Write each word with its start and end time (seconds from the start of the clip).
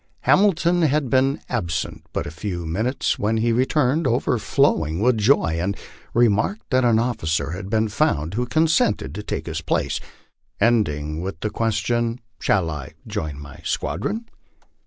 Hamilton 0.21 0.81
had 0.81 1.11
been 1.11 1.39
absent 1.47 2.05
but 2.11 2.25
a 2.25 2.31
few 2.31 2.65
minutes 2.65 3.19
when 3.19 3.37
he 3.37 3.51
returned 3.51 4.07
overflowing 4.07 4.99
with 4.99 5.19
joy, 5.19 5.59
and 5.59 5.77
remarked 6.15 6.67
that 6.71 6.83
an 6.83 6.97
officer 6.97 7.51
had 7.51 7.69
been 7.69 7.87
found 7.87 8.33
who 8.33 8.47
consented 8.47 9.13
to 9.13 9.21
take 9.21 9.45
his 9.45 9.61
place, 9.61 9.99
end 10.59 10.89
ing 10.89 11.21
with 11.21 11.41
the 11.41 11.51
question," 11.51 12.19
Shall 12.39 12.71
I 12.71 12.93
join 13.05 13.39
my 13.39 13.59
squadron? 13.63 14.25